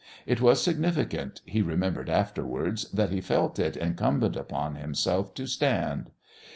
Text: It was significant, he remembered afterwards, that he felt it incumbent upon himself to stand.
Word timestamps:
It 0.25 0.41
was 0.41 0.59
significant, 0.63 1.41
he 1.45 1.61
remembered 1.61 2.09
afterwards, 2.09 2.89
that 2.89 3.11
he 3.11 3.21
felt 3.21 3.59
it 3.59 3.77
incumbent 3.77 4.35
upon 4.35 4.73
himself 4.73 5.35
to 5.35 5.45
stand. 5.45 6.09